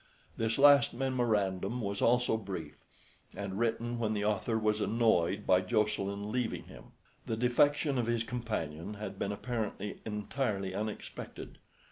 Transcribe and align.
This 0.35 0.57
last 0.57 0.95
memorandum 0.95 1.79
was 1.79 2.01
also 2.01 2.35
brief, 2.35 2.75
and 3.35 3.59
written 3.59 3.99
when 3.99 4.13
the 4.15 4.25
author 4.25 4.57
was 4.57 4.81
annoyed 4.81 5.45
by 5.45 5.61
Jocelyn 5.61 6.31
leaving 6.31 6.63
him. 6.63 6.85
The 7.27 7.37
defection 7.37 7.99
of 7.99 8.07
his 8.07 8.23
companion 8.23 8.95
had 8.95 9.19
been 9.19 9.31
apparently 9.31 9.99
entirely 10.03 10.73
unexpected. 10.73 11.59